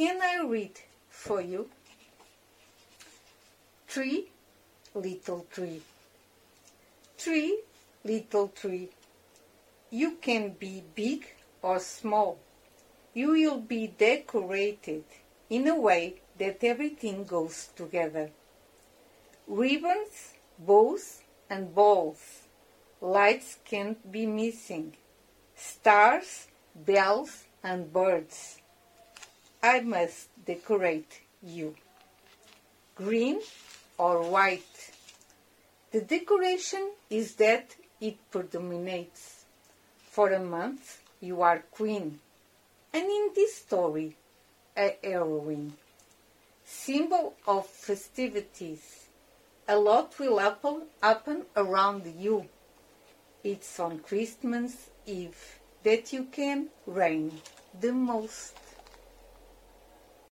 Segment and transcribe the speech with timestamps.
[0.00, 0.80] Can I read
[1.10, 1.68] for you?
[3.86, 4.30] Tree,
[4.94, 5.82] little tree.
[7.18, 7.60] Tree,
[8.02, 8.88] little tree.
[9.90, 11.26] You can be big
[11.60, 12.38] or small.
[13.12, 15.04] You will be decorated
[15.50, 18.30] in a way that everything goes together.
[19.46, 21.20] Ribbons, bows,
[21.50, 22.44] and balls.
[23.02, 24.96] Lights can't be missing.
[25.54, 28.59] Stars, bells, and birds.
[29.62, 31.76] I must decorate you.
[32.94, 33.40] Green
[33.98, 34.92] or white.
[35.90, 39.44] The decoration is that it predominates.
[40.10, 42.20] For a month, you are queen,
[42.92, 44.16] and in this story,
[44.76, 45.74] a heroine.
[46.64, 49.08] Symbol of festivities.
[49.68, 52.48] A lot will happen, happen around you.
[53.44, 57.40] It's on Christmas Eve that you can reign
[57.78, 58.59] the most.